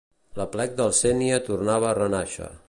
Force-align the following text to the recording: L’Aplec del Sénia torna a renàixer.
L’Aplec 0.39 0.73
del 0.79 0.95
Sénia 1.01 1.39
torna 1.51 1.77
a 1.91 1.93
renàixer. 2.03 2.51